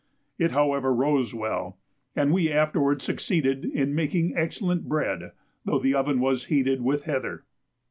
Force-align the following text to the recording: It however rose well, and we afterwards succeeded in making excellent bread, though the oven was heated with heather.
It 0.39 0.49
however 0.49 0.91
rose 0.91 1.35
well, 1.35 1.77
and 2.15 2.33
we 2.33 2.51
afterwards 2.51 3.03
succeeded 3.03 3.63
in 3.63 3.93
making 3.93 4.35
excellent 4.35 4.89
bread, 4.89 5.31
though 5.63 5.77
the 5.77 5.93
oven 5.93 6.19
was 6.19 6.45
heated 6.45 6.81
with 6.81 7.03
heather. 7.03 7.45